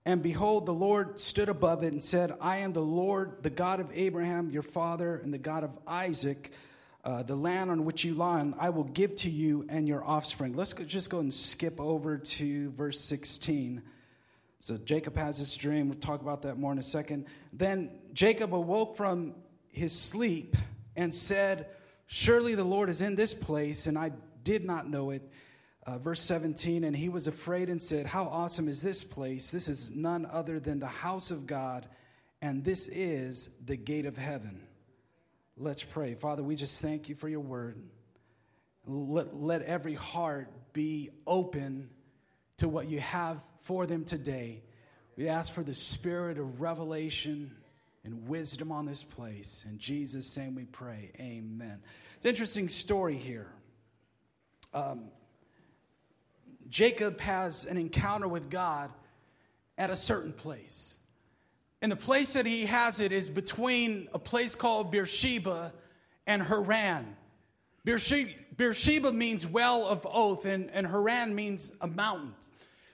[0.04, 3.80] And behold, the Lord stood above it and said, I am the Lord, the God
[3.80, 6.52] of Abraham, your father, and the God of Isaac.
[7.08, 10.52] Uh, the land on which you lie, I will give to you and your offspring.
[10.52, 13.80] Let's go, just go and skip over to verse 16.
[14.60, 15.88] So Jacob has this dream.
[15.88, 17.24] We'll talk about that more in a second.
[17.50, 19.36] Then Jacob awoke from
[19.70, 20.54] his sleep
[20.96, 21.68] and said,
[22.08, 24.12] Surely the Lord is in this place, and I
[24.44, 25.22] did not know it.
[25.86, 29.50] Uh, verse 17, and he was afraid and said, How awesome is this place?
[29.50, 31.86] This is none other than the house of God,
[32.42, 34.67] and this is the gate of heaven.
[35.60, 36.14] Let's pray.
[36.14, 37.82] Father, we just thank you for your word.
[38.86, 41.90] Let, let every heart be open
[42.58, 44.62] to what you have for them today.
[45.16, 47.50] We ask for the spirit of revelation
[48.04, 49.64] and wisdom on this place.
[49.68, 51.10] In Jesus' name we pray.
[51.18, 51.80] Amen.
[52.16, 53.50] It's an interesting story here.
[54.72, 55.06] Um,
[56.68, 58.92] Jacob has an encounter with God
[59.76, 60.94] at a certain place.
[61.80, 65.72] And the place that he has it is between a place called Beersheba
[66.26, 67.16] and Haran.
[67.84, 72.34] Beersheba, Beersheba means well of oath, and, and Haran means a mountain.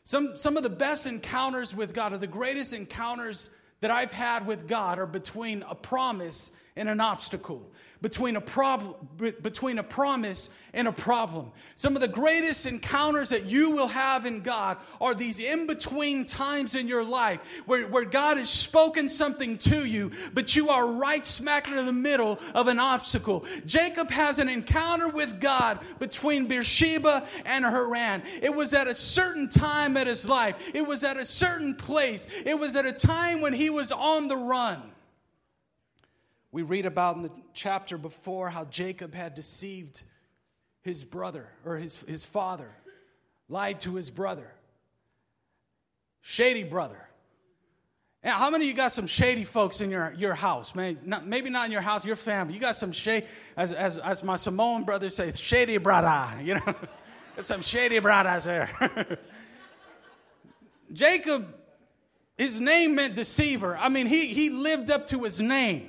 [0.03, 3.49] Some, some of the best encounters with God, or the greatest encounters
[3.81, 7.71] that I've had with God, are between a promise and an obstacle
[8.03, 8.95] between a problem
[9.43, 11.53] between a promise and a problem.
[11.77, 16.75] Some of the greatest encounters that you will have in god are these in-between times
[16.75, 21.25] in your life where, where god has spoken something to you but you are right
[21.25, 23.45] smack in the middle of an obstacle.
[23.67, 28.23] Jacob has an encounter with god between beersheba and haran.
[28.43, 30.73] It was at a certain time in his life.
[30.75, 32.27] It was at a certain place.
[32.45, 34.83] It was at a time when he was on the run
[36.54, 40.04] we read about in the chapter before how Jacob had deceived
[40.82, 42.70] his brother or his, his father,
[43.48, 44.48] lied to his brother.
[46.20, 47.09] Shady brother.
[48.22, 50.76] Now, how many of you got some shady folks in your, your house?
[50.76, 52.54] Man, not, maybe not in your house, your family.
[52.54, 53.26] You got some shady,
[53.56, 56.41] as, as, as my Samoan brothers say, shady brother.
[56.41, 56.75] You know,
[57.34, 59.19] there's some shady brothers there.
[60.93, 61.53] Jacob,
[62.38, 63.76] his name meant deceiver.
[63.76, 65.88] I mean, he, he lived up to his name.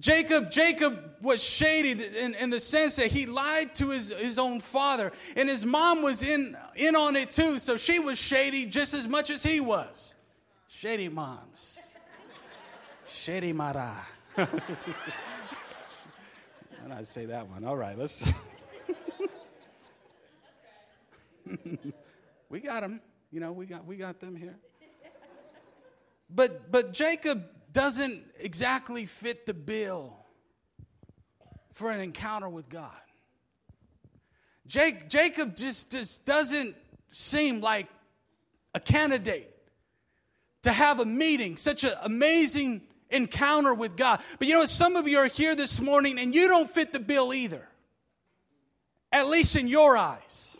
[0.00, 4.60] Jacob, Jacob was shady in, in, the sense that he lied to his, his own
[4.60, 8.94] father, and his mom was in, in on it too, so she was shady just
[8.94, 10.14] as much as he was.
[10.68, 11.80] Shady moms.
[13.10, 13.96] Shady Mara.
[14.36, 14.48] and
[16.92, 17.64] I say that one.
[17.64, 18.24] All right, let's.
[22.48, 23.00] we got them.
[23.32, 24.56] You know, we got we got them here.
[26.30, 27.44] But but Jacob
[27.78, 30.12] doesn't exactly fit the bill
[31.74, 32.90] for an encounter with God.
[34.66, 36.74] Jake, Jacob just, just doesn't
[37.12, 37.86] seem like
[38.74, 39.54] a candidate
[40.62, 44.22] to have a meeting, such an amazing encounter with God.
[44.40, 46.98] But you know, some of you are here this morning and you don't fit the
[46.98, 47.64] bill either,
[49.12, 50.57] at least in your eyes.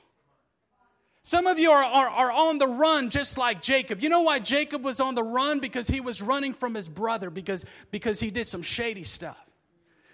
[1.28, 4.02] Some of you are, are, are, on the run just like Jacob.
[4.02, 5.60] You know why Jacob was on the run?
[5.60, 9.36] Because he was running from his brother because, because he did some shady stuff.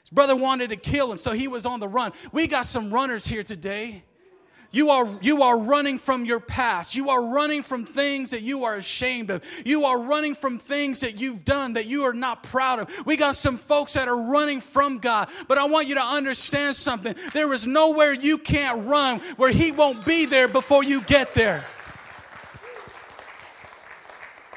[0.00, 2.14] His brother wanted to kill him, so he was on the run.
[2.32, 4.02] We got some runners here today.
[4.74, 6.96] You are, you are running from your past.
[6.96, 9.44] You are running from things that you are ashamed of.
[9.64, 13.06] You are running from things that you've done that you are not proud of.
[13.06, 16.74] We got some folks that are running from God, but I want you to understand
[16.74, 17.14] something.
[17.32, 21.64] There is nowhere you can't run where He won't be there before you get there.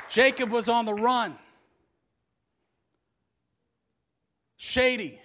[0.09, 1.37] Jacob was on the run.
[4.55, 5.21] Shady,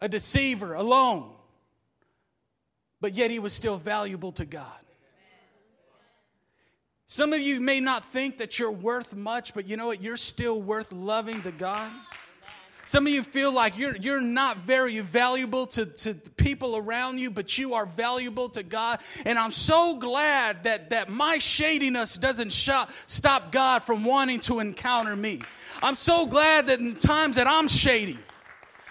[0.00, 1.32] a deceiver, alone
[3.00, 4.66] but yet he was still valuable to God.
[7.06, 10.02] Some of you may not think that you're worth much, but you know what?
[10.02, 11.90] You're still worth loving to God.
[12.84, 17.30] Some of you feel like you're, you're not very valuable to, to people around you,
[17.30, 19.00] but you are valuable to God.
[19.26, 24.60] And I'm so glad that, that my shadiness doesn't shop, stop God from wanting to
[24.60, 25.42] encounter me.
[25.82, 28.18] I'm so glad that in times that I'm shady,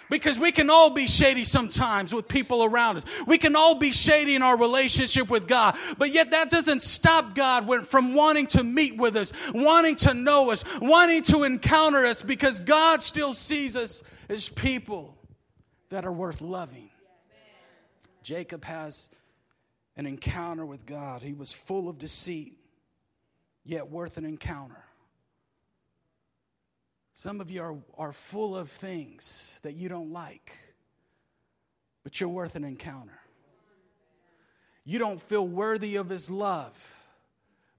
[0.09, 3.05] because we can all be shady sometimes with people around us.
[3.25, 5.75] We can all be shady in our relationship with God.
[5.97, 10.51] But yet that doesn't stop God from wanting to meet with us, wanting to know
[10.51, 15.17] us, wanting to encounter us because God still sees us as people
[15.89, 16.89] that are worth loving.
[18.23, 19.09] Jacob has
[19.95, 21.21] an encounter with God.
[21.21, 22.57] He was full of deceit,
[23.63, 24.83] yet worth an encounter.
[27.19, 30.55] Some of you are, are full of things that you don't like,
[32.03, 33.19] but you're worth an encounter.
[34.85, 36.77] You don't feel worthy of His love,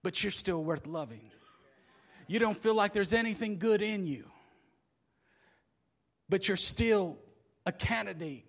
[0.02, 1.30] but you're still worth loving.
[2.26, 4.24] You don't feel like there's anything good in you,
[6.28, 7.16] but you're still
[7.64, 8.44] a candidate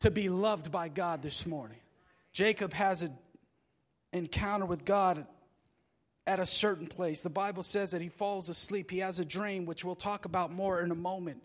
[0.00, 1.80] to be loved by God this morning.
[2.34, 3.16] Jacob has an
[4.12, 5.26] encounter with God
[6.26, 7.22] at a certain place.
[7.22, 8.90] The Bible says that he falls asleep.
[8.90, 11.42] He has a dream, which we'll talk about more in a moment.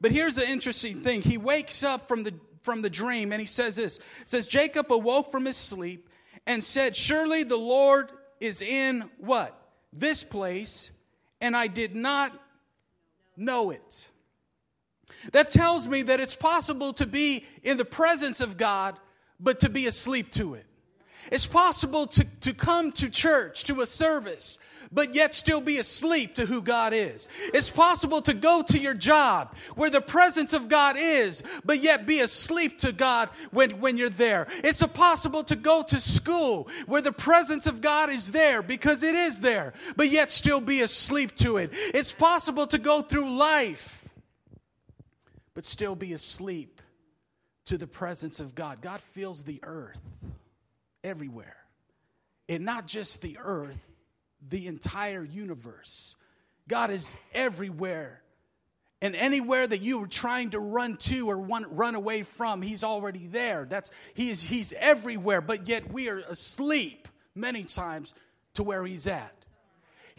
[0.00, 1.22] But here's the interesting thing.
[1.22, 3.96] He wakes up from the from the dream and he says this.
[4.20, 6.08] It says Jacob awoke from his sleep
[6.46, 9.56] and said, "Surely the Lord is in what?
[9.92, 10.90] This place,
[11.40, 12.32] and I did not
[13.36, 14.10] know it."
[15.32, 18.98] That tells me that it's possible to be in the presence of God
[19.38, 20.66] but to be asleep to it.
[21.30, 24.58] It's possible to, to come to church, to a service,
[24.92, 27.28] but yet still be asleep to who God is.
[27.54, 32.06] It's possible to go to your job where the presence of God is, but yet
[32.06, 34.46] be asleep to God when, when you're there.
[34.64, 39.14] It's possible to go to school where the presence of God is there because it
[39.14, 41.70] is there, but yet still be asleep to it.
[41.72, 44.08] It's possible to go through life,
[45.54, 46.80] but still be asleep
[47.66, 48.80] to the presence of God.
[48.80, 50.00] God fills the earth
[51.04, 51.56] everywhere.
[52.48, 53.78] And not just the earth,
[54.48, 56.16] the entire universe.
[56.68, 58.22] God is everywhere.
[59.02, 63.26] And anywhere that you are trying to run to or run away from, He's already
[63.26, 63.64] there.
[63.64, 68.14] That's, he is, he's everywhere, but yet we are asleep many times
[68.54, 69.39] to where He's at.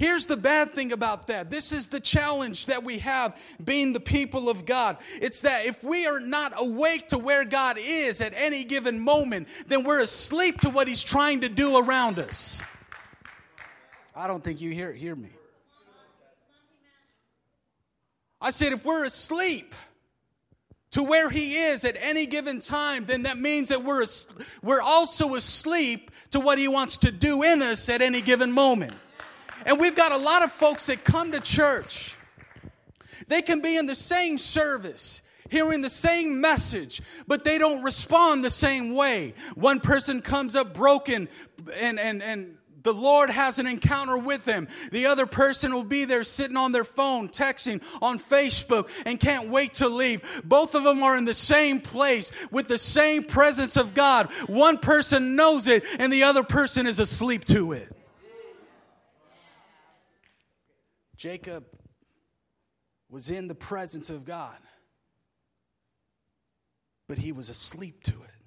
[0.01, 1.51] Here's the bad thing about that.
[1.51, 4.97] This is the challenge that we have being the people of God.
[5.21, 9.47] It's that if we are not awake to where God is at any given moment,
[9.67, 12.59] then we're asleep to what He's trying to do around us.
[14.15, 15.29] I don't think you hear, hear me.
[18.41, 19.75] I said, if we're asleep
[20.93, 24.07] to where He is at any given time, then that means that we're,
[24.63, 28.95] we're also asleep to what He wants to do in us at any given moment.
[29.65, 32.15] And we've got a lot of folks that come to church.
[33.27, 38.43] They can be in the same service, hearing the same message, but they don't respond
[38.43, 39.33] the same way.
[39.55, 41.29] One person comes up broken
[41.75, 44.67] and, and, and the Lord has an encounter with them.
[44.91, 49.49] The other person will be there sitting on their phone, texting on Facebook, and can't
[49.49, 50.41] wait to leave.
[50.43, 54.31] Both of them are in the same place with the same presence of God.
[54.47, 57.95] One person knows it, and the other person is asleep to it.
[61.21, 61.65] Jacob
[63.07, 64.57] was in the presence of God,
[67.07, 68.43] but he was asleep to it.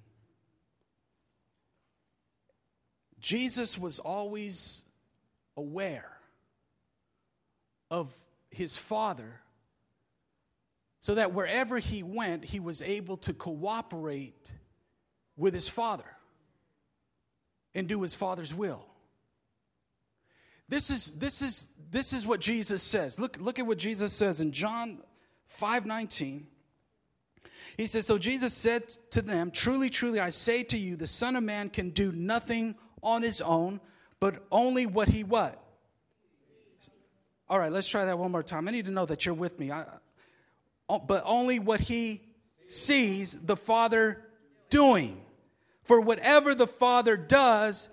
[3.17, 4.83] Jesus was always
[5.55, 6.17] aware
[7.89, 8.13] of
[8.51, 9.39] his Father
[10.99, 14.51] so that wherever he went, he was able to cooperate
[15.37, 16.17] with his Father
[17.73, 18.85] and do his Father's will.
[20.67, 23.19] This is, this is, this is what Jesus says.
[23.19, 24.99] Look, look at what Jesus says in John
[25.47, 26.47] 5 19.
[27.77, 31.35] He says, So Jesus said to them, Truly, truly, I say to you, the Son
[31.35, 33.79] of Man can do nothing on his own,
[34.19, 35.61] but only what he what?
[37.47, 38.67] All right, let's try that one more time.
[38.67, 39.71] I need to know that you're with me.
[39.71, 39.85] I,
[40.89, 42.23] oh, but only what he
[42.67, 44.25] sees the Father
[44.69, 45.21] doing.
[45.83, 47.89] For whatever the Father does,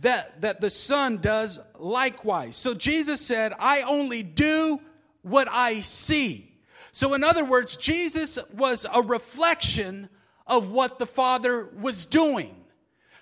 [0.00, 2.56] that, that the Son does likewise.
[2.56, 4.80] So Jesus said, I only do
[5.22, 6.48] what I see.
[6.94, 10.10] So, in other words, Jesus was a reflection
[10.46, 12.54] of what the Father was doing.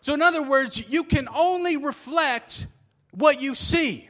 [0.01, 2.67] So, in other words, you can only reflect
[3.13, 4.09] what you see.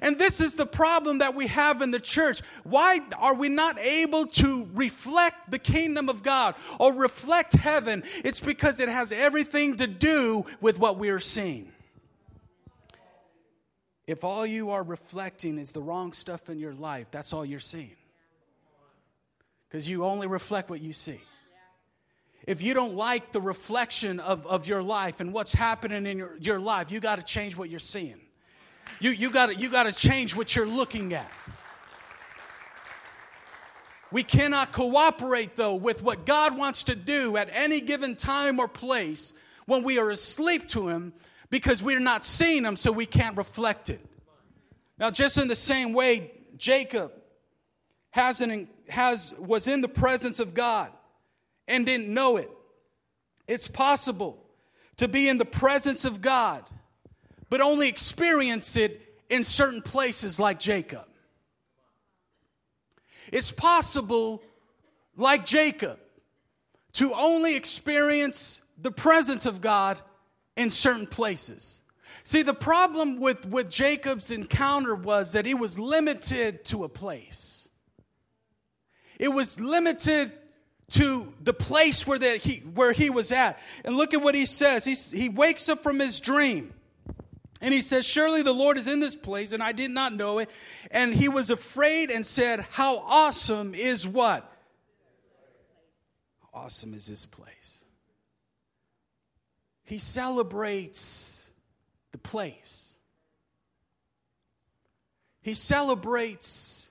[0.00, 2.40] And this is the problem that we have in the church.
[2.62, 8.04] Why are we not able to reflect the kingdom of God or reflect heaven?
[8.24, 11.72] It's because it has everything to do with what we are seeing.
[14.06, 17.60] If all you are reflecting is the wrong stuff in your life, that's all you're
[17.60, 17.96] seeing.
[19.68, 21.20] Because you only reflect what you see.
[22.46, 26.36] If you don't like the reflection of, of your life and what's happening in your,
[26.38, 28.20] your life, you got to change what you're seeing.
[29.00, 31.30] You, you got you to change what you're looking at.
[34.10, 38.68] We cannot cooperate, though, with what God wants to do at any given time or
[38.68, 39.32] place
[39.66, 41.14] when we are asleep to Him
[41.52, 44.00] because we're not seeing them, so we can't reflect it.
[44.98, 47.12] Now, just in the same way, Jacob
[48.10, 50.90] has an, has, was in the presence of God
[51.68, 52.50] and didn't know it.
[53.46, 54.42] It's possible
[54.96, 56.64] to be in the presence of God
[57.52, 61.04] but only experience it in certain places like Jacob.
[63.30, 64.42] It's possible,
[65.18, 66.00] like Jacob,
[66.94, 70.00] to only experience the presence of God
[70.56, 71.80] in certain places.
[72.24, 77.68] See, the problem with, with Jacob's encounter was that he was limited to a place.
[79.18, 80.32] It was limited
[80.90, 83.58] to the place where, that he, where he was at.
[83.84, 84.84] And look at what he says.
[84.84, 86.74] He, he wakes up from his dream.
[87.60, 90.40] And he says, Surely the Lord is in this place, and I did not know
[90.40, 90.50] it.
[90.90, 94.48] And he was afraid and said, How awesome is what?
[96.52, 97.81] Awesome is this place?
[99.92, 101.50] He celebrates
[102.12, 102.94] the place,
[105.42, 106.88] he celebrates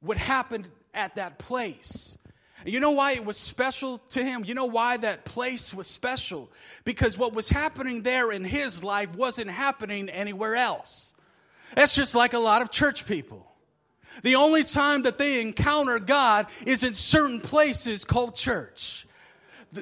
[0.00, 2.18] what happened at that place.
[2.66, 4.44] You know why it was special to him?
[4.44, 6.52] You know why that place was special?
[6.84, 11.14] Because what was happening there in his life wasn't happening anywhere else.
[11.74, 13.50] That's just like a lot of church people.
[14.22, 19.06] The only time that they encounter God is in certain places called church.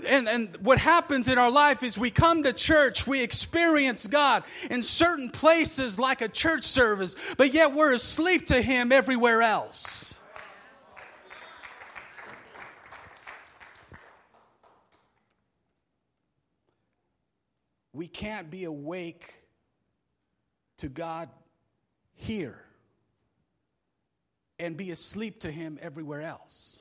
[0.06, 4.44] And, and what happens in our life is we come to church, we experience God
[4.70, 10.10] in certain places like a church service, but yet we're asleep to Him everywhere else.
[18.00, 19.34] we can't be awake
[20.78, 21.28] to God
[22.14, 22.58] here
[24.58, 26.80] and be asleep to Him everywhere else.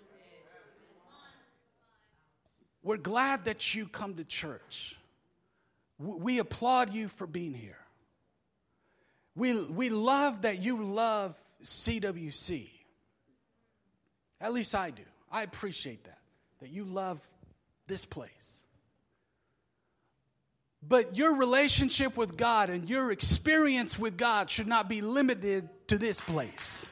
[2.84, 4.96] We're glad that you come to church.
[5.98, 7.78] We applaud you for being here.
[9.36, 12.70] We, we love that you love CWC.
[14.42, 15.04] At least I do.
[15.32, 16.20] I appreciate that,
[16.62, 17.22] that you love
[17.88, 18.64] this place.
[20.88, 25.98] But your relationship with God and your experience with God should not be limited to
[25.98, 26.92] this place.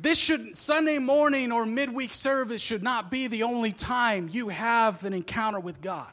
[0.00, 5.02] This should, Sunday morning or midweek service should not be the only time you have
[5.04, 6.12] an encounter with God.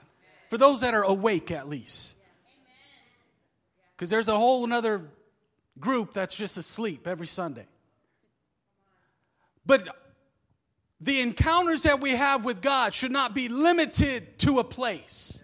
[0.49, 2.15] For those that are awake, at least.
[3.95, 5.03] Because there's a whole another
[5.79, 7.67] group that's just asleep every Sunday.
[9.65, 9.87] But
[10.99, 15.43] the encounters that we have with God should not be limited to a place.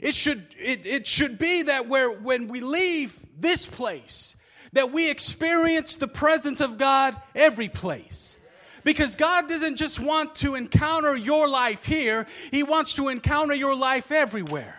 [0.00, 4.34] It should, it, it should be that where, when we leave this place,
[4.74, 8.38] that we experience the presence of God every place.
[8.84, 13.74] Because God doesn't just want to encounter your life here, He wants to encounter your
[13.74, 14.78] life everywhere.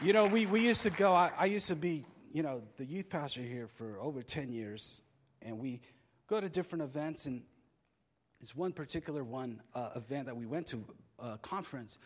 [0.00, 2.84] You know, we, we used to go, I, I used to be, you know, the
[2.84, 5.02] youth pastor here for over 10 years
[5.40, 5.80] and we
[6.26, 7.26] go to different events.
[7.26, 7.42] And
[8.40, 10.84] this one particular one uh, event that we went to,
[11.20, 11.98] a uh, conference,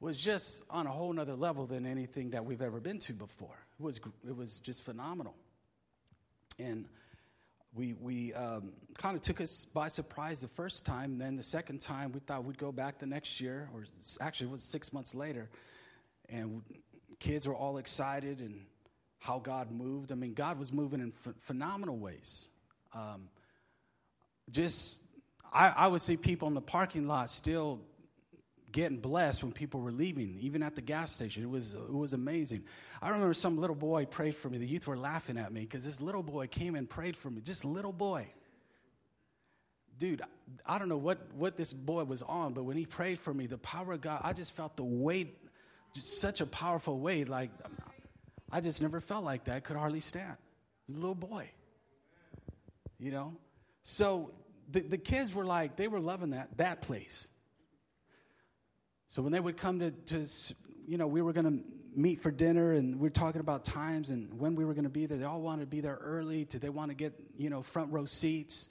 [0.00, 3.58] was just on a whole nother level than anything that we've ever been to before.
[3.78, 5.34] It was, it was just phenomenal.
[6.58, 6.86] And
[7.74, 11.18] we, we um, kind of took us by surprise the first time.
[11.18, 13.84] Then the second time, we thought we'd go back the next year, or
[14.20, 15.48] actually, it was six months later.
[16.28, 16.62] And
[17.18, 18.64] kids were all excited and
[19.18, 20.12] how God moved.
[20.12, 22.48] I mean, God was moving in ph- phenomenal ways.
[22.94, 23.28] Um,
[24.50, 25.02] just,
[25.52, 27.80] I, I would see people in the parking lot still
[28.72, 31.42] getting blessed when people were leaving, even at the gas station.
[31.42, 32.64] It was, it was amazing.
[33.02, 34.58] I remember some little boy prayed for me.
[34.58, 37.40] The youth were laughing at me because this little boy came and prayed for me,
[37.40, 38.26] just little boy.
[39.98, 40.22] dude,
[40.64, 43.46] I don't know what, what this boy was on, but when he prayed for me,
[43.46, 45.38] the power of God, I just felt the weight,
[45.94, 47.28] such a powerful weight.
[47.28, 47.50] Like,
[48.50, 49.64] I just never felt like that.
[49.64, 50.36] Could hardly stand.
[50.88, 51.50] Little boy.
[52.98, 53.36] You know?
[53.82, 54.30] So
[54.70, 57.28] the, the kids were like, they were loving that, that place.
[59.10, 60.26] So when they would come to, to
[60.86, 61.64] you know, we were going to
[61.96, 64.88] meet for dinner and we are talking about times and when we were going to
[64.88, 65.18] be there.
[65.18, 66.44] They all wanted to be there early.
[66.44, 68.68] Did they want to get, you know, front row seats?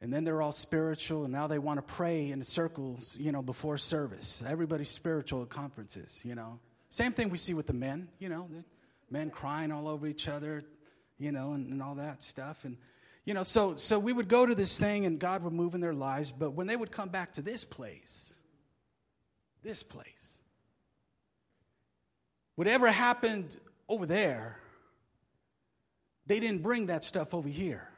[0.00, 3.42] And then they're all spiritual and now they want to pray in circles, you know,
[3.42, 4.42] before service.
[4.46, 6.58] Everybody's spiritual at conferences, you know.
[6.88, 8.48] Same thing we see with the men, you know,
[9.10, 10.64] men crying all over each other,
[11.18, 12.64] you know, and, and all that stuff.
[12.64, 12.78] And,
[13.26, 15.82] you know, so, so we would go to this thing and God would move in
[15.82, 16.32] their lives.
[16.32, 18.33] But when they would come back to this place,
[19.64, 20.40] this place,
[22.54, 23.56] whatever happened
[23.88, 24.60] over there,
[26.26, 27.88] they didn't bring that stuff over here.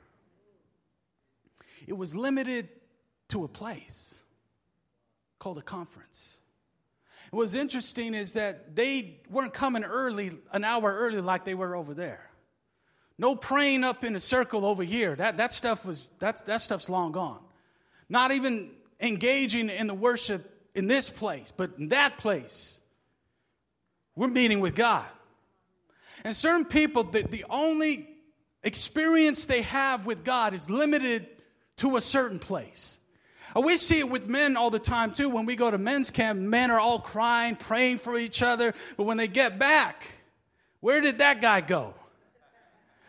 [1.87, 2.69] It was limited
[3.29, 4.15] to a place
[5.39, 6.39] called a conference.
[7.31, 11.93] What's interesting is that they weren't coming early, an hour early, like they were over
[11.93, 12.31] there.
[13.19, 15.17] No praying up in a circle over here.
[15.17, 17.41] That, that stuff was that's, that stuff's long gone.
[18.09, 18.71] Not even
[19.01, 22.79] engaging in the worship in this place, but in that place.
[24.15, 25.07] We're meeting with God.
[26.25, 28.09] And certain people, the, the only
[28.63, 31.27] experience they have with God is limited
[31.77, 32.99] to a certain place.
[33.55, 35.31] We see it with men all the time too.
[35.31, 38.75] When we go to men's camp, men are all crying, praying for each other.
[38.97, 40.05] But when they get back,
[40.81, 41.95] where did that guy go?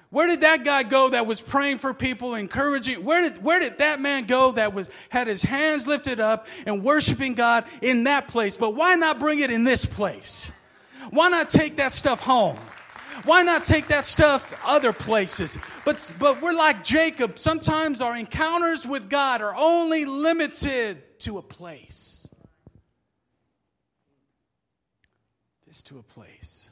[0.10, 3.04] Where did that guy go that was praying for people, encouraging?
[3.04, 6.82] Where did, where did that man go that was, had his hands lifted up and
[6.82, 8.56] worshiping God in that place?
[8.56, 10.52] But why not bring it in this place?
[11.10, 12.58] Why not take that stuff home?
[13.26, 15.58] Why not take that stuff other places?
[15.84, 17.38] But, but we're like Jacob.
[17.38, 22.30] Sometimes our encounters with God are only limited to a place.
[25.66, 26.70] Just to a place.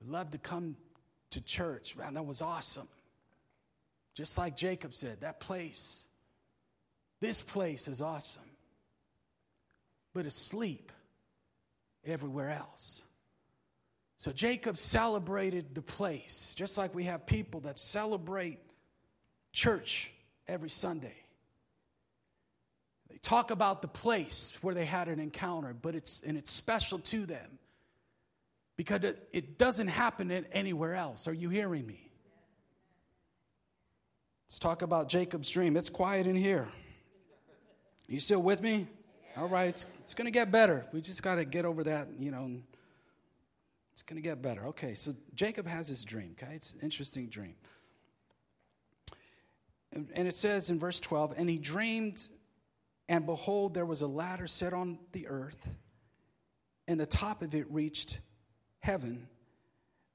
[0.00, 0.76] We love to come
[1.36, 1.96] to church.
[1.96, 2.88] Man, that was awesome.
[4.14, 6.06] Just like Jacob said, that place,
[7.20, 8.42] this place is awesome.
[10.14, 10.90] But asleep
[12.06, 13.02] everywhere else.
[14.16, 18.58] So Jacob celebrated the place, just like we have people that celebrate
[19.52, 20.10] church
[20.48, 21.16] every Sunday.
[23.10, 26.98] They talk about the place where they had an encounter, but it's and it's special
[27.00, 27.58] to them
[28.76, 31.26] because it doesn't happen anywhere else.
[31.26, 32.10] Are you hearing me?
[34.48, 35.76] Let's talk about Jacob's dream.
[35.76, 36.68] It's quiet in here.
[38.06, 38.86] You still with me?
[39.36, 40.86] All right, it's, it's going to get better.
[40.92, 42.50] We just got to get over that, you know.
[43.92, 44.66] It's going to get better.
[44.68, 46.54] Okay, so Jacob has his dream, okay?
[46.54, 47.54] It's an interesting dream.
[49.92, 52.28] And, and it says in verse 12, and he dreamed,
[53.08, 55.76] and behold, there was a ladder set on the earth,
[56.86, 58.20] and the top of it reached
[58.86, 59.26] heaven,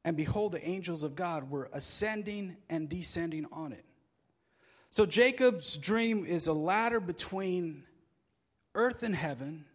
[0.06, 3.84] and behold, the angels of God were ascending and descending on it.
[4.90, 7.84] So Jacob's dream is a ladder between
[8.74, 9.66] earth and heaven.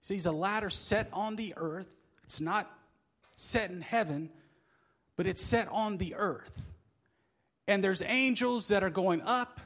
[0.00, 1.92] Sees a ladder set on the earth.
[2.22, 2.70] It's not
[3.34, 4.30] set in heaven,
[5.16, 6.56] but it's set on the earth.
[7.66, 9.60] And there's angels that are going up,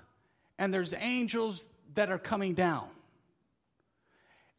[0.59, 2.89] and there's angels that are coming down.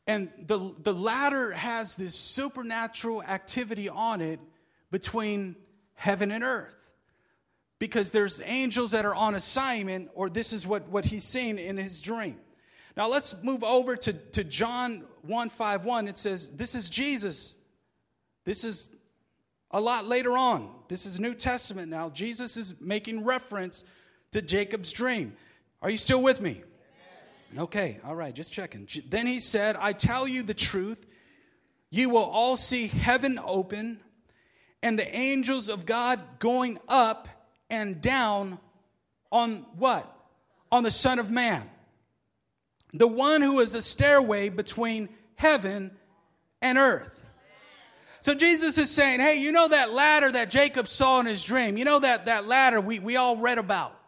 [0.08, 4.40] And the, the ladder has this supernatural activity on it
[4.92, 5.56] between
[5.96, 6.76] heaven and earth.
[7.80, 11.78] Because there's angels that are on assignment, or this is what, what he's seen in
[11.78, 12.38] his dream.
[12.96, 16.08] Now let's move over to, to John 1 5 1.
[16.08, 17.56] It says, This is Jesus.
[18.46, 18.96] This is
[19.72, 20.70] a lot later on.
[20.88, 22.10] This is New Testament now.
[22.10, 23.84] Jesus is making reference
[24.32, 25.36] to Jacob's dream.
[25.82, 26.64] Are you still with me?
[27.58, 28.88] Okay, all right, just checking.
[29.08, 31.06] Then he said, I tell you the truth.
[31.90, 34.00] You will all see heaven open
[34.84, 37.28] and the angels of God going up
[37.70, 38.60] and down
[39.32, 40.12] on what?
[40.72, 41.70] On the Son of Man.
[42.94, 45.92] The one who is a stairway between heaven
[46.62, 47.12] and earth.
[48.20, 51.78] So Jesus is saying, hey, you know that ladder that Jacob saw in his dream?
[51.78, 54.00] You know that, that ladder we, we all read about?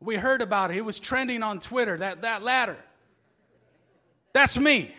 [0.00, 0.76] We heard about it.
[0.76, 2.76] It was trending on Twitter, that, that ladder.
[4.32, 4.94] That's me.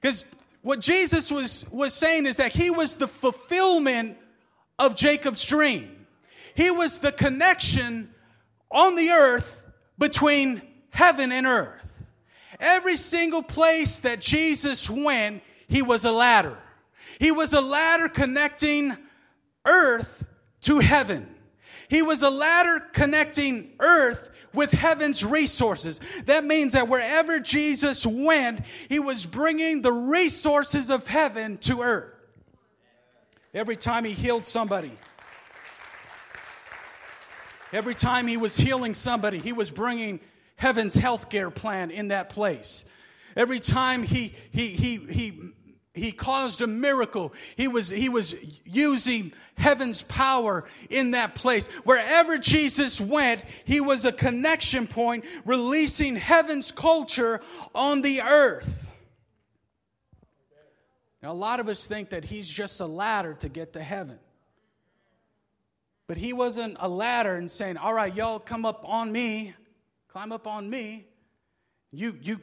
[0.00, 0.24] Because
[0.62, 4.16] what Jesus was, was saying is that he was the fulfillment
[4.78, 6.06] of Jacob's dream.
[6.54, 8.14] He was the connection
[8.70, 9.64] on the earth
[9.98, 12.04] between heaven and earth.
[12.60, 16.56] Every single place that Jesus went, he was a ladder.
[17.18, 18.96] He was a ladder connecting
[19.66, 20.24] earth
[20.62, 21.33] to heaven.
[21.94, 26.00] He was a ladder connecting earth with heaven's resources.
[26.24, 32.12] That means that wherever Jesus went, he was bringing the resources of heaven to earth.
[33.54, 34.90] Every time he healed somebody,
[37.72, 40.18] every time he was healing somebody, he was bringing
[40.56, 42.86] heaven's healthcare plan in that place.
[43.36, 45.52] Every time he, he, he, he
[45.94, 47.32] he caused a miracle.
[47.56, 51.68] He was, he was using heaven's power in that place.
[51.84, 57.40] Wherever Jesus went, he was a connection point, releasing heaven's culture
[57.76, 58.90] on the earth.
[61.22, 64.18] Now, a lot of us think that he's just a ladder to get to heaven.
[66.08, 69.54] But he wasn't a ladder and saying, All right, y'all come up on me,
[70.08, 71.06] climb up on me.
[71.92, 72.40] You, you,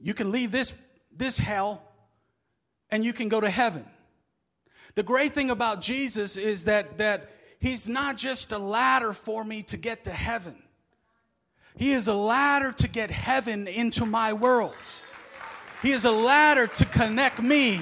[0.00, 0.74] you can leave this,
[1.16, 1.85] this hell
[2.90, 3.84] and you can go to heaven.
[4.94, 9.62] The great thing about Jesus is that, that he's not just a ladder for me
[9.64, 10.56] to get to heaven.
[11.76, 14.74] He is a ladder to get heaven into my world.
[15.82, 17.80] He is a ladder to connect me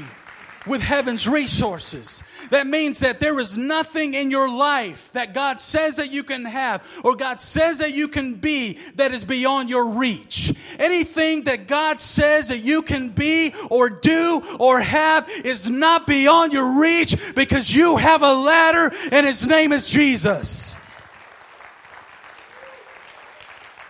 [0.66, 2.22] with heaven's resources.
[2.50, 6.44] That means that there is nothing in your life that God says that you can
[6.44, 10.54] have or God says that you can be that is beyond your reach.
[10.78, 16.52] Anything that God says that you can be or do or have is not beyond
[16.52, 20.74] your reach because you have a ladder and his name is Jesus.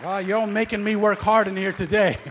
[0.03, 2.19] Wow, you're making me work hard in here today.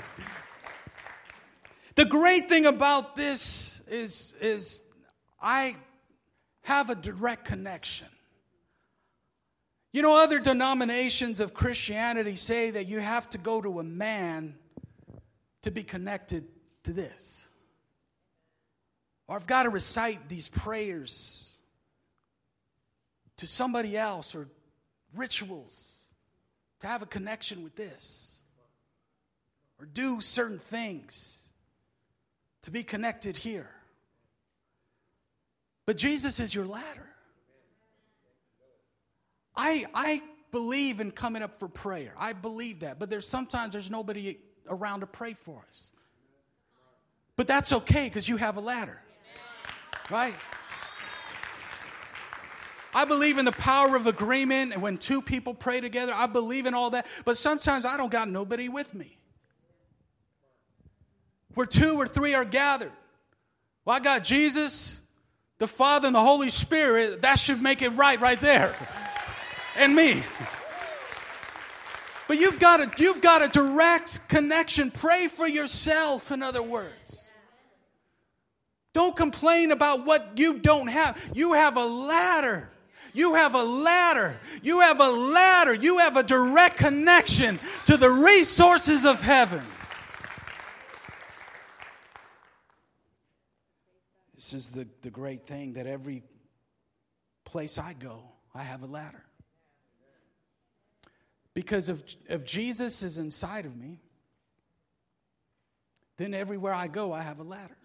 [1.95, 4.81] The great thing about this is, is
[5.41, 5.75] I
[6.63, 8.07] have a direct connection.
[9.91, 14.55] You know, other denominations of Christianity say that you have to go to a man
[15.61, 16.47] to be connected
[16.83, 17.47] to this.
[19.27, 21.55] Or I've got to recite these prayers
[23.37, 24.47] to somebody else or
[25.15, 26.07] rituals
[26.79, 28.39] to have a connection with this.
[29.79, 31.49] Or do certain things
[32.63, 33.69] to be connected here.
[35.85, 37.07] But Jesus is your ladder.
[39.55, 42.13] I, I believe in coming up for prayer.
[42.17, 42.99] I believe that.
[42.99, 44.37] But there's sometimes there's nobody
[44.69, 45.91] around to pray for us.
[47.35, 48.99] But that's okay because you have a ladder.
[50.09, 50.33] Right?
[52.95, 56.13] I believe in the power of agreement and when two people pray together.
[56.15, 57.07] I believe in all that.
[57.25, 59.17] But sometimes I don't got nobody with me.
[61.55, 62.91] Where two or three are gathered.
[63.85, 64.99] Well, I got Jesus,
[65.59, 67.21] the Father, and the Holy Spirit.
[67.21, 68.75] That should make it right right there.
[69.77, 70.23] And me.
[72.27, 74.91] But you've got a, you've got a direct connection.
[74.91, 77.31] Pray for yourself, in other words.
[78.93, 81.31] Don't complain about what you don't have.
[81.33, 82.69] You have a ladder.
[83.13, 84.39] You have a ladder.
[84.61, 85.73] You have a ladder.
[85.73, 89.61] You have a direct connection to the resources of heaven.
[94.43, 96.21] This is the, the great thing that every
[97.45, 99.23] place I go, I have a ladder.
[101.53, 104.01] Because if, if Jesus is inside of me,
[106.17, 107.77] then everywhere I go, I have a ladder.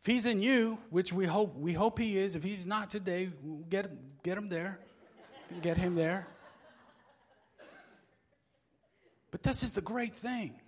[0.00, 3.28] If he's in you, which we hope we hope he is, if he's not today,
[3.68, 4.78] get get him there,
[5.60, 6.26] get him there.
[9.30, 10.58] But this is the great thing.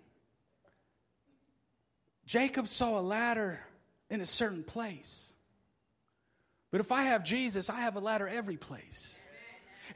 [2.31, 3.59] Jacob saw a ladder
[4.09, 5.33] in a certain place.
[6.71, 9.19] But if I have Jesus, I have a ladder every place.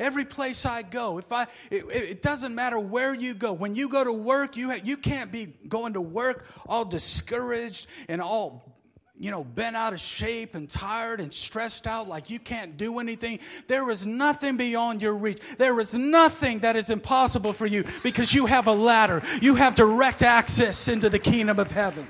[0.00, 3.52] Every place I go, if I, it, it, doesn't matter where you go.
[3.52, 7.86] When you go to work, you ha- you can't be going to work all discouraged
[8.08, 8.74] and all
[9.16, 12.98] you know, bent out of shape and tired and stressed out like you can't do
[12.98, 13.38] anything.
[13.68, 15.40] There is nothing beyond your reach.
[15.56, 19.22] There is nothing that is impossible for you because you have a ladder.
[19.40, 22.08] You have direct access into the kingdom of heaven.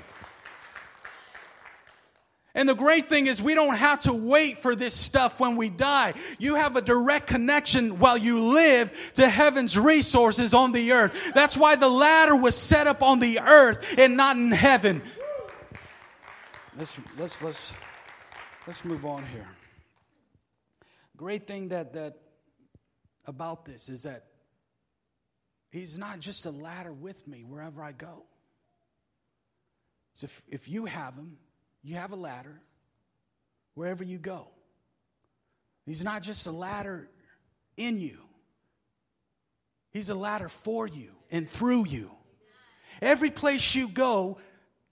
[2.55, 5.69] And the great thing is, we don't have to wait for this stuff when we
[5.69, 6.13] die.
[6.39, 11.33] You have a direct connection while you live to heaven's resources on the earth.
[11.33, 15.01] That's why the ladder was set up on the earth and not in heaven.
[16.77, 17.73] Let's, let's, let's,
[18.65, 19.47] let's move on here.
[21.17, 22.15] Great thing that, that
[23.25, 24.27] about this is that
[25.71, 28.23] he's not just a ladder with me wherever I go.
[30.13, 31.37] So if, if you have him,
[31.85, 32.59] you have a ladder
[33.75, 34.47] wherever you go.
[35.85, 37.07] He's not just a ladder
[37.77, 38.17] in you,
[39.91, 42.11] He's a ladder for you and through you.
[43.01, 44.39] Every place you go,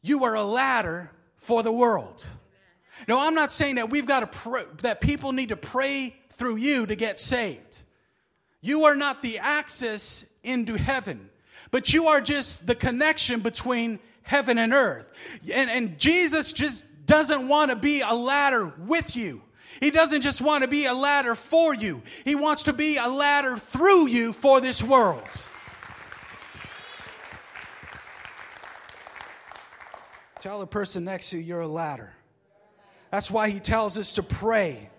[0.01, 2.25] you are a ladder for the world.
[3.07, 6.57] Now, I'm not saying that we've got to pray, that people need to pray through
[6.57, 7.81] you to get saved.
[8.61, 11.29] You are not the access into heaven,
[11.71, 15.11] but you are just the connection between heaven and earth.
[15.51, 19.41] And, and Jesus just doesn't want to be a ladder with you.
[19.79, 22.01] He doesn't just want to be a ladder for you.
[22.25, 25.27] He wants to be a ladder through you for this world.
[30.39, 32.13] Tell the person next to you, you're a ladder.
[33.11, 34.89] That's why he tells us to pray.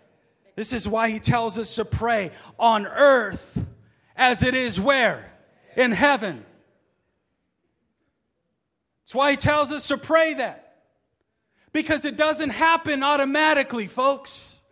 [0.56, 3.62] This is why he tells us to pray on earth
[4.16, 5.30] as it is where?
[5.76, 6.44] In heaven.
[9.04, 10.76] That's why he tells us to pray that.
[11.72, 14.62] Because it doesn't happen automatically, folks.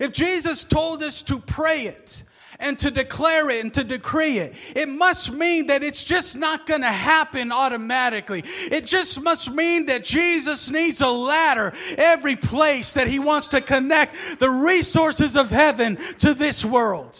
[0.00, 2.24] If Jesus told us to pray it,
[2.58, 4.54] and to declare it and to decree it.
[4.74, 8.44] It must mean that it's just not going to happen automatically.
[8.70, 13.60] It just must mean that Jesus needs a ladder every place that he wants to
[13.60, 17.18] connect the resources of heaven to this world.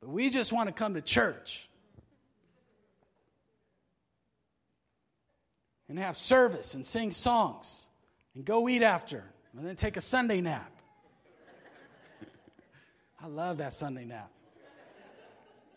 [0.00, 1.67] But we just want to come to church
[5.88, 7.86] and have service and sing songs
[8.34, 9.24] and go eat after
[9.56, 10.70] and then take a Sunday nap.
[13.22, 14.30] I love that Sunday nap.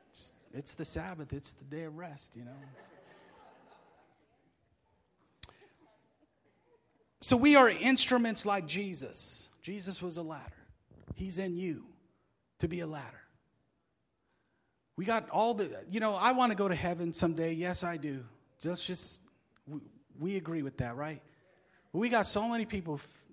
[0.10, 2.52] It's, it's the Sabbath, it's the day of rest, you know.
[7.22, 9.50] So we are instruments like Jesus.
[9.62, 10.52] Jesus was a ladder.
[11.16, 11.86] He's in you
[12.60, 13.22] to be a ladder.
[14.98, 17.54] We got all the, you know, I want to go to heaven someday.
[17.54, 18.24] Yes, I do.
[18.60, 19.22] Just, just,
[20.22, 21.22] we, agree with that, right?
[21.92, 23.24] We got so many people f-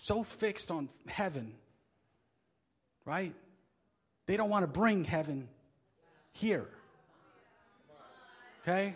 [0.00, 1.52] so fixed on heaven,
[3.04, 3.34] right?
[4.26, 5.48] They don't want to bring heaven
[6.32, 6.68] here.
[8.62, 8.94] Okay?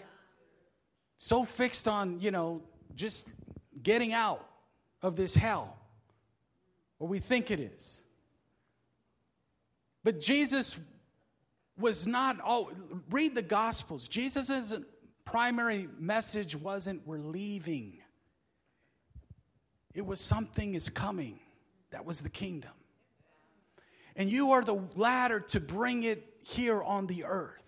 [1.18, 2.62] So fixed on, you know,
[2.94, 3.32] just
[3.82, 4.46] getting out
[5.02, 5.76] of this hell,
[6.98, 8.00] or we think it is.
[10.04, 10.76] But Jesus
[11.78, 12.70] was not all,
[13.10, 14.08] read the Gospels.
[14.08, 14.74] Jesus'
[15.24, 17.98] primary message wasn't we're leaving,
[19.94, 21.38] it was something is coming.
[21.90, 22.72] That was the kingdom.
[24.16, 27.61] And you are the ladder to bring it here on the earth.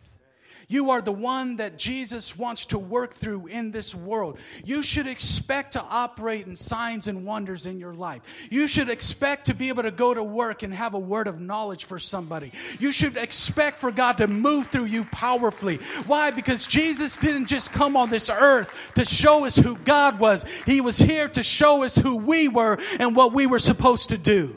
[0.68, 4.38] You are the one that Jesus wants to work through in this world.
[4.64, 8.48] You should expect to operate in signs and wonders in your life.
[8.50, 11.40] You should expect to be able to go to work and have a word of
[11.40, 12.52] knowledge for somebody.
[12.78, 15.76] You should expect for God to move through you powerfully.
[16.06, 16.30] Why?
[16.30, 20.80] Because Jesus didn't just come on this earth to show us who God was, He
[20.80, 24.56] was here to show us who we were and what we were supposed to do.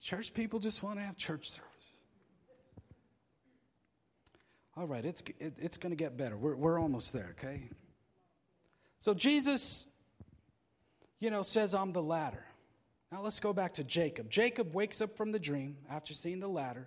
[0.00, 1.67] Church people just want to have church service.
[4.78, 6.36] All right, it's, it, it's going to get better.
[6.36, 7.68] We're, we're almost there, okay?
[9.00, 9.88] So Jesus,
[11.18, 12.44] you know, says, I'm the ladder.
[13.10, 14.30] Now let's go back to Jacob.
[14.30, 16.86] Jacob wakes up from the dream after seeing the ladder.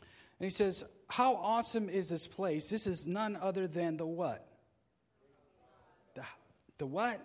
[0.00, 2.68] And he says, How awesome is this place?
[2.68, 4.44] This is none other than the what?
[6.16, 6.22] The,
[6.78, 7.20] the what?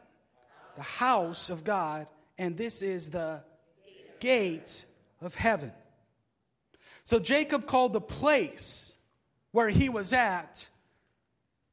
[0.75, 2.05] The house of God.
[2.37, 3.41] And this is the
[4.19, 4.85] gate
[5.21, 5.71] of heaven.
[7.03, 8.95] So Jacob called the place
[9.51, 10.69] where he was at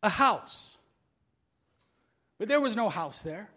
[0.03, 0.77] a house.
[2.39, 3.51] But there was no house there.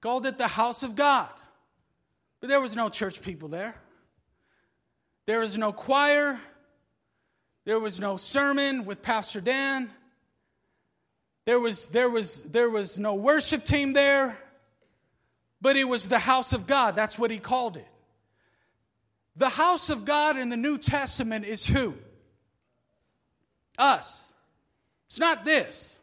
[0.00, 1.28] Called it the house of God.
[2.40, 3.74] But there was no church people there.
[5.26, 6.40] There was no choir.
[7.64, 9.90] There was no sermon with Pastor Dan.
[11.44, 14.38] There was, there was, there was no worship team there
[15.60, 16.94] but it was the house of God.
[16.94, 17.86] That's what he called it.
[19.36, 21.94] The house of God in the New Testament is who?
[23.78, 24.32] Us.
[25.06, 25.98] It's not this.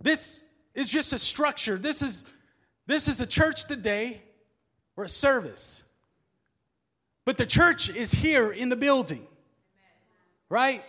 [0.00, 0.42] This
[0.74, 1.76] is just a structure.
[1.76, 2.24] This is
[2.86, 4.22] this is a church today
[4.96, 5.82] or a service.
[7.24, 9.26] But the church is here in the building.
[10.48, 10.82] Right?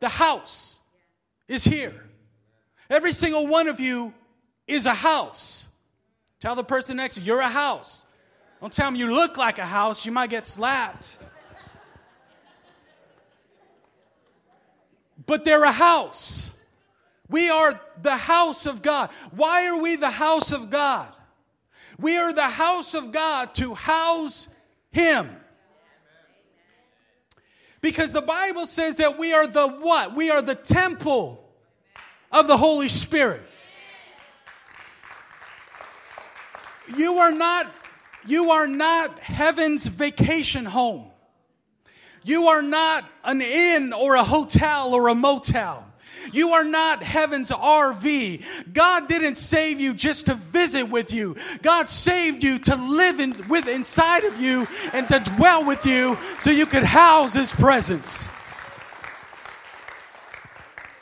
[0.00, 0.80] The house
[1.46, 1.94] is here.
[2.90, 4.14] Every single one of you
[4.66, 5.68] is a house.
[6.40, 8.05] Tell the person next to you, you're a house.
[8.60, 11.18] Don't tell them you look like a house, you might get slapped.
[15.26, 16.50] But they're a house.
[17.28, 19.10] We are the house of God.
[19.32, 21.12] Why are we the house of God?
[21.98, 24.48] We are the house of God to house
[24.92, 25.28] Him.
[27.80, 30.14] Because the Bible says that we are the what?
[30.14, 31.42] We are the temple
[32.32, 33.42] of the Holy Spirit.
[36.96, 37.66] You are not
[38.26, 41.10] you are not heaven's vacation home.
[42.24, 45.84] You are not an inn or a hotel or a motel.
[46.32, 48.72] You are not heaven's RV.
[48.72, 51.36] God didn't save you just to visit with you.
[51.62, 56.18] God saved you to live in, with inside of you and to dwell with you
[56.38, 58.28] so you could house his presence.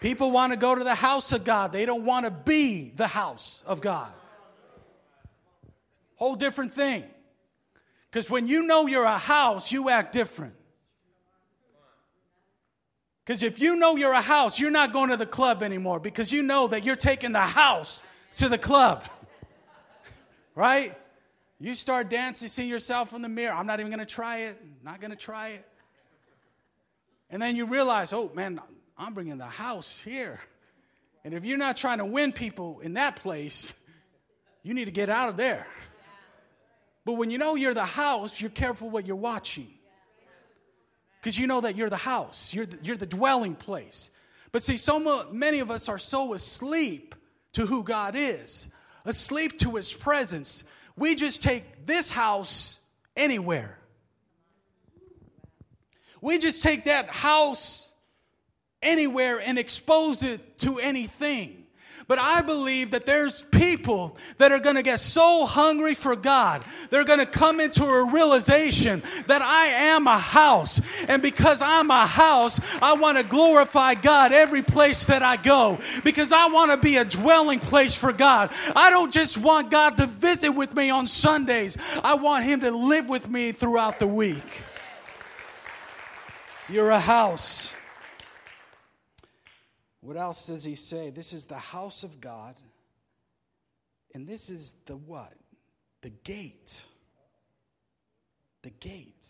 [0.01, 1.73] People want to go to the house of God.
[1.73, 4.13] They don't want to be the house of God.
[6.17, 7.05] Whole different thing.
[8.15, 10.55] Because when you know you're a house, you act different.
[13.25, 16.31] Because if you know you're a house, you're not going to the club anymore because
[16.31, 18.05] you know that you're taking the house
[18.37, 19.03] to the club.
[20.55, 20.97] right?
[21.59, 23.53] You start dancing, see yourself in the mirror.
[23.53, 24.63] I'm not even going to try it.
[24.85, 25.67] Not going to try it.
[27.31, 28.61] And then you realize, oh man,
[28.97, 30.39] I'm bringing the house here.
[31.25, 33.75] And if you're not trying to win people in that place,
[34.63, 35.67] you need to get out of there.
[37.05, 39.69] But when you know you're the house, you're careful what you're watching
[41.21, 44.11] because you know that you're the house, you're the, you're the dwelling place.
[44.53, 47.15] But see, so many of us are so asleep
[47.55, 48.69] to who God is,
[49.07, 50.65] asleep to His presence.
[50.97, 52.79] We just take this house
[53.17, 53.79] anywhere.
[56.21, 57.91] We just take that house
[58.83, 61.64] anywhere and expose it to anything.
[62.07, 66.65] But I believe that there's people that are going to get so hungry for God.
[66.91, 70.81] They're going to come into a realization that I am a house.
[71.09, 75.79] And because I'm a house, I want to glorify God every place that I go.
[76.03, 78.53] Because I want to be a dwelling place for God.
[78.77, 81.79] I don't just want God to visit with me on Sundays.
[82.03, 84.63] I want Him to live with me throughout the week.
[86.69, 87.75] You're a house.
[90.05, 91.09] What else does he say?
[91.09, 92.57] This is the house of God.
[94.13, 95.33] And this is the what?
[96.03, 96.85] The gate.
[98.61, 99.27] The gate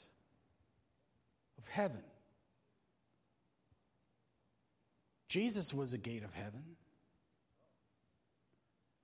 [1.59, 2.03] of heaven.
[5.29, 6.65] Jesus was a gate of heaven.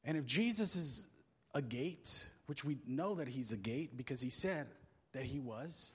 [0.03, 1.07] And if Jesus is
[1.55, 4.67] a gate, which we know that he's a gate because he said
[5.13, 5.93] that he was,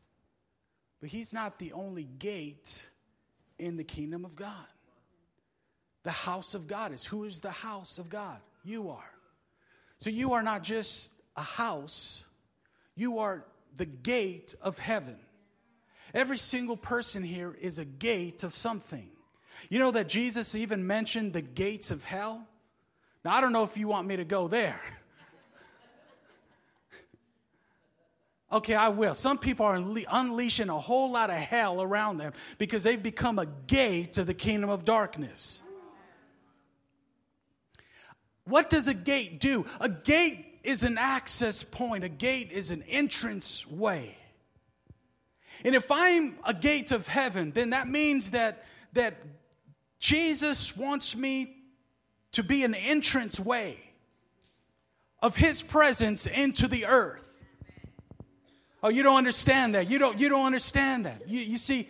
[1.01, 2.89] but he's not the only gate
[3.59, 4.67] in the kingdom of God.
[6.05, 8.37] The house of God is who is the house of God?
[8.63, 9.11] You are.
[9.97, 12.23] So you are not just a house,
[12.95, 13.43] you are
[13.75, 15.17] the gate of heaven.
[16.13, 19.09] Every single person here is a gate of something.
[19.67, 22.47] You know that Jesus even mentioned the gates of hell?
[23.23, 24.79] Now, I don't know if you want me to go there.
[28.51, 29.15] okay, I will.
[29.15, 33.47] Some people are unleashing a whole lot of hell around them because they've become a
[33.47, 35.63] gate to the kingdom of darkness.
[38.45, 39.65] What does a gate do?
[39.79, 44.17] A gate is an access point, a gate is an entrance way.
[45.63, 49.15] And if I'm a gate of heaven, then that means that, that
[49.99, 51.55] Jesus wants me
[52.33, 53.79] to be an entrance way
[55.21, 57.21] of his presence into the earth.
[58.83, 59.89] Oh, you don't understand that.
[59.89, 61.27] You don't, you don't understand that.
[61.27, 61.89] You, you see,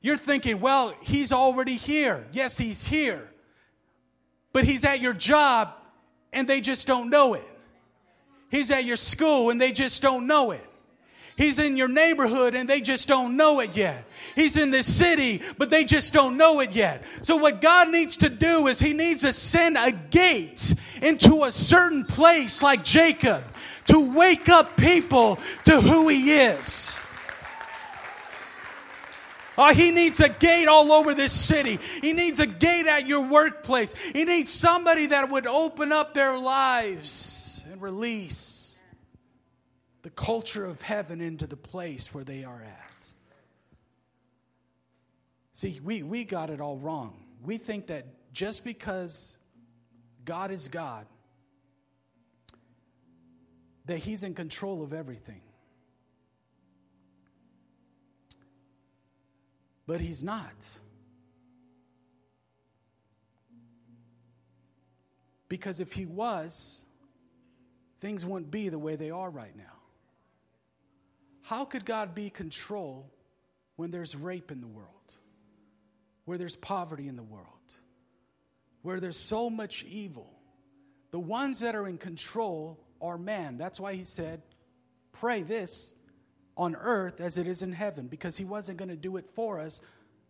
[0.00, 2.26] you're thinking, well, he's already here.
[2.32, 3.28] Yes, he's here.
[4.52, 5.74] But he's at your job
[6.32, 7.48] and they just don't know it.
[8.50, 10.66] He's at your school and they just don't know it.
[11.36, 14.04] He's in your neighborhood and they just don't know it yet.
[14.34, 17.02] He's in this city, but they just don't know it yet.
[17.22, 21.50] So, what God needs to do is He needs to send a gate into a
[21.50, 23.42] certain place like Jacob
[23.86, 26.94] to wake up people to who He is.
[29.62, 31.78] Oh, he needs a gate all over this city.
[32.00, 33.92] He needs a gate at your workplace.
[33.92, 38.80] He needs somebody that would open up their lives and release
[40.00, 43.12] the culture of heaven into the place where they are at.
[45.52, 47.22] See, we, we got it all wrong.
[47.44, 49.36] We think that just because
[50.24, 51.04] God is God,
[53.84, 55.42] that He's in control of everything.
[59.90, 60.54] But he's not.
[65.48, 66.84] Because if he was,
[68.00, 69.64] things wouldn't be the way they are right now.
[71.42, 73.12] How could God be control
[73.74, 74.86] when there's rape in the world,
[76.24, 77.48] where there's poverty in the world,
[78.82, 80.32] where there's so much evil?
[81.10, 83.58] The ones that are in control are man.
[83.58, 84.40] That's why he said,
[85.10, 85.94] Pray this
[86.60, 89.58] on earth as it is in heaven because he wasn't going to do it for
[89.58, 89.80] us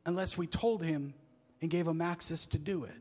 [0.06, 1.12] unless we told him
[1.60, 2.94] and gave him access to do it.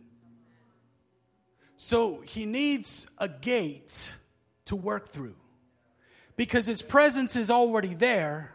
[1.77, 4.13] So he needs a gate
[4.65, 5.36] to work through
[6.38, 8.51] because his presence is already there,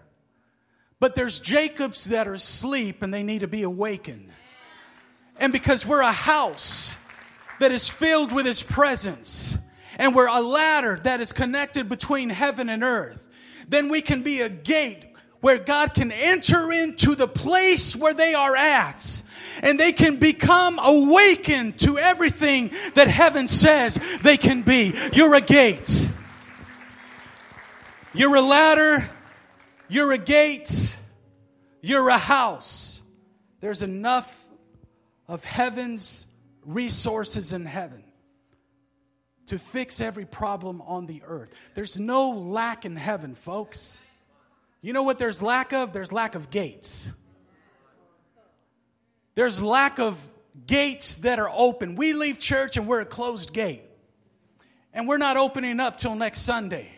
[0.98, 4.28] but there's Jacobs that are asleep and they need to be awakened.
[5.38, 6.94] And because we're a house
[7.60, 9.56] that is filled with His presence,
[9.98, 13.24] and we're a ladder that is connected between heaven and earth,
[13.68, 15.02] then we can be a gate
[15.40, 19.22] where God can enter into the place where they are at
[19.62, 24.94] and they can become awakened to everything that heaven says they can be.
[25.12, 26.08] You're a gate.
[28.14, 29.08] You're a ladder.
[29.88, 30.96] You're a gate.
[31.80, 33.00] You're a house.
[33.60, 34.48] There's enough
[35.28, 36.26] of heaven's
[36.64, 38.03] resources in heaven
[39.47, 41.51] to fix every problem on the earth.
[41.74, 44.03] There's no lack in heaven, folks.
[44.80, 45.92] You know what there's lack of?
[45.92, 47.12] There's lack of gates.
[49.34, 50.24] There's lack of
[50.66, 51.97] gates that are open.
[51.97, 53.82] We leave church and we're a closed gate.
[54.92, 56.93] And we're not opening up till next Sunday.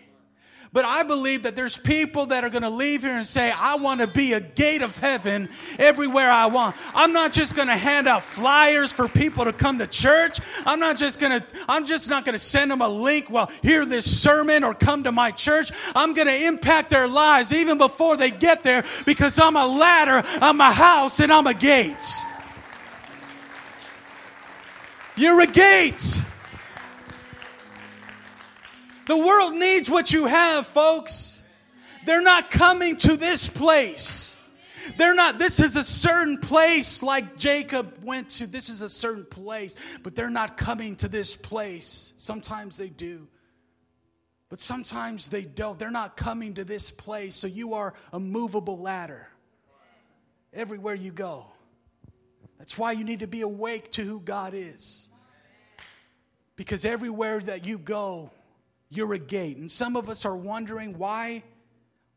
[0.77, 3.77] But I believe that there's people that are going to leave here and say, I
[3.77, 5.49] want to be a gate of heaven
[5.79, 6.77] everywhere I want.
[6.95, 10.39] I'm not just going to hand out flyers for people to come to church.
[10.67, 13.51] I'm not just going to, I'm just not going to send them a link, well,
[13.63, 15.73] hear this sermon or come to my church.
[15.95, 20.29] I'm going to impact their lives even before they get there because I'm a ladder,
[20.43, 22.05] I'm a house, and I'm a gate.
[25.17, 26.21] You're a gate.
[29.07, 31.41] The world needs what you have, folks.
[32.05, 34.37] They're not coming to this place.
[34.97, 38.47] They're not, this is a certain place like Jacob went to.
[38.47, 42.13] This is a certain place, but they're not coming to this place.
[42.19, 43.27] Sometimes they do,
[44.49, 45.79] but sometimes they don't.
[45.79, 47.35] They're not coming to this place.
[47.35, 49.29] So you are a movable ladder
[50.53, 51.47] everywhere you go.
[52.59, 55.09] That's why you need to be awake to who God is.
[56.55, 58.31] Because everywhere that you go,
[58.89, 59.57] you're a gate.
[59.57, 61.43] And some of us are wondering why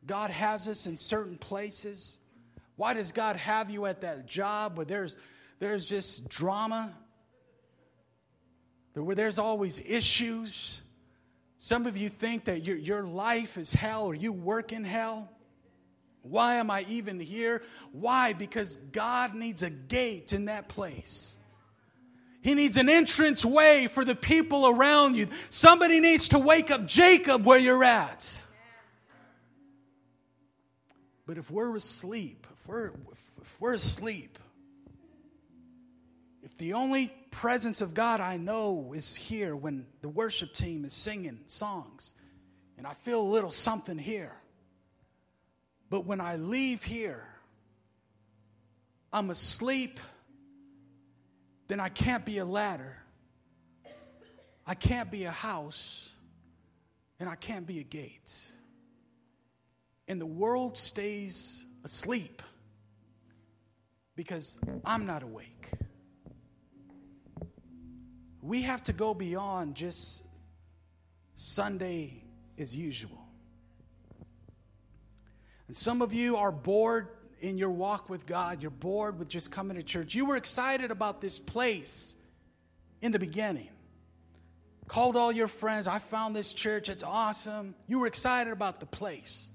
[0.06, 2.18] God has us in certain places.
[2.76, 5.18] Why does God have you at that job where there's,
[5.60, 6.96] there's just drama?
[8.94, 10.82] Where there's always issues?
[11.58, 15.30] Some of you think that your, your life is hell or you work in hell.
[16.22, 17.64] Why am I even here?
[17.92, 18.34] Why?
[18.34, 21.39] Because God needs a gate in that place.
[22.42, 25.28] He needs an entrance way for the people around you.
[25.50, 28.40] Somebody needs to wake up Jacob where you're at.
[31.26, 32.92] But if we're asleep, if we're,
[33.42, 34.40] if we're asleep,
[36.42, 40.94] if the only presence of God I know is here when the worship team is
[40.94, 42.14] singing songs,
[42.78, 44.34] and I feel a little something here,
[45.90, 47.28] but when I leave here,
[49.12, 50.00] I'm asleep
[51.70, 52.98] then I can't be a ladder.
[54.66, 56.10] I can't be a house.
[57.20, 58.34] And I can't be a gate.
[60.08, 62.42] And the world stays asleep
[64.16, 65.70] because I'm not awake.
[68.42, 70.26] We have to go beyond just
[71.36, 72.24] Sunday
[72.58, 73.28] as usual.
[75.68, 77.10] And some of you are bored
[77.42, 80.16] in your walk with God, you're bored with just coming to church.
[80.16, 82.16] You were excited about this place
[83.02, 83.70] in the beginning.
[84.88, 87.76] Called all your friends, I found this church, it's awesome.
[87.88, 89.52] You were excited about the place.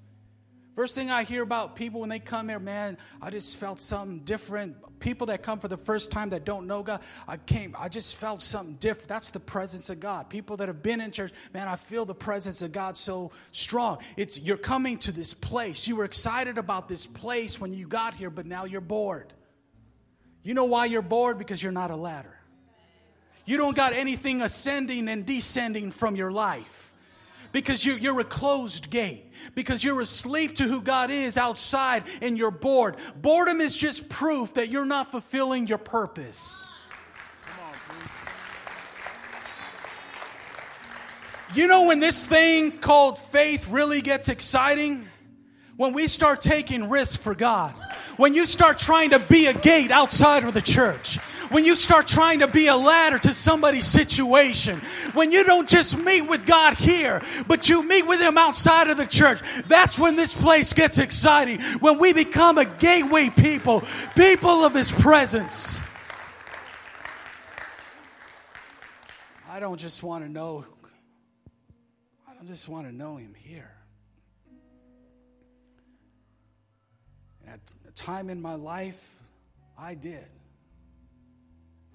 [0.74, 4.20] First thing I hear about people when they come here, man, I just felt something
[4.20, 4.76] different.
[4.98, 8.16] People that come for the first time that don't know God, I came, I just
[8.16, 9.08] felt something different.
[9.08, 10.28] That's the presence of God.
[10.28, 13.98] People that have been in church, man, I feel the presence of God so strong.
[14.16, 15.86] It's you're coming to this place.
[15.86, 19.32] You were excited about this place when you got here, but now you're bored.
[20.42, 21.38] You know why you're bored?
[21.38, 22.36] Because you're not a ladder.
[23.46, 26.93] You don't got anything ascending and descending from your life
[27.54, 32.36] because you're, you're a closed gate, because you're asleep to who God is outside and
[32.36, 32.96] you're bored.
[33.14, 36.64] Boredom is just proof that you're not fulfilling your purpose.
[41.54, 45.08] You know when this thing called faith really gets exciting?
[45.76, 47.72] When we start taking risks for God.
[48.16, 51.20] When you start trying to be a gate outside of the church
[51.50, 54.80] when you start trying to be a ladder to somebody's situation,
[55.12, 58.96] when you don't just meet with God here, but you meet with Him outside of
[58.96, 61.60] the church, that's when this place gets exciting.
[61.80, 63.82] When we become a gateway people,
[64.16, 65.80] people of His presence.
[69.48, 70.64] I don't just want to know,
[72.28, 73.70] I don't just want to know Him here.
[77.46, 79.10] At a time in my life,
[79.78, 80.24] I did.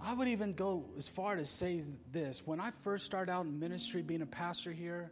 [0.01, 1.81] I would even go as far as to say
[2.11, 2.45] this.
[2.45, 5.11] When I first started out in ministry, being a pastor here,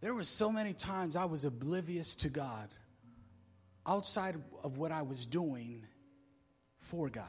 [0.00, 2.68] there were so many times I was oblivious to God
[3.86, 5.86] outside of what I was doing
[6.80, 7.24] for God.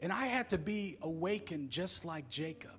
[0.00, 2.70] And I had to be awakened just like Jacob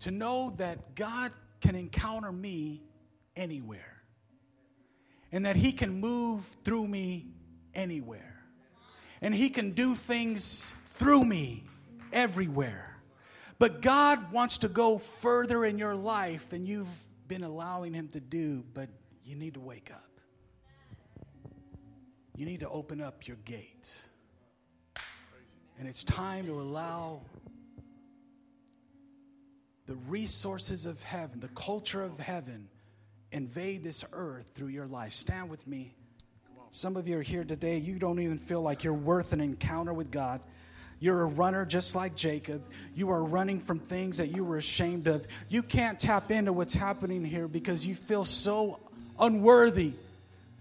[0.00, 2.82] to know that God can encounter me
[3.36, 4.02] anywhere
[5.32, 7.26] and that He can move through me
[7.74, 8.27] anywhere
[9.20, 11.64] and He can do things through me
[12.12, 12.96] everywhere.
[13.58, 16.88] But God wants to go further in your life than you've
[17.26, 18.88] been allowing Him to do, but
[19.24, 20.04] you need to wake up.
[22.36, 23.98] You need to open up your gate.
[25.78, 27.22] And it's time to allow
[29.86, 32.68] the resources of heaven, the culture of heaven,
[33.32, 35.14] invade this earth through your life.
[35.14, 35.94] Stand with me.
[36.70, 39.94] Some of you are here today, you don't even feel like you're worth an encounter
[39.94, 40.40] with God.
[41.00, 42.62] You're a runner just like Jacob.
[42.94, 45.26] You are running from things that you were ashamed of.
[45.48, 48.80] You can't tap into what's happening here because you feel so
[49.18, 49.92] unworthy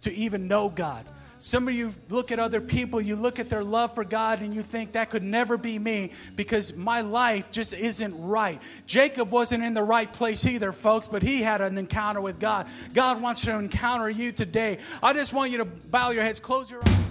[0.02, 1.06] to even know God.
[1.40, 4.54] Some of you look at other people, you look at their love for God, and
[4.54, 8.62] you think that could never be me because my life just isn't right.
[8.86, 12.68] Jacob wasn't in the right place either, folks, but he had an encounter with God.
[12.94, 14.80] God wants to encounter you today.
[15.04, 17.08] I just want you to bow your heads, close your eyes.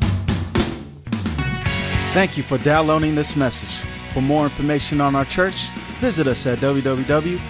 [2.12, 3.86] Thank you for downloading this message.
[4.12, 5.68] For more information on our church,
[6.00, 7.46] visit us at www.cwcsj.org.